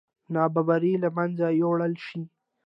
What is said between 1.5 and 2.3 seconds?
یوړل شي.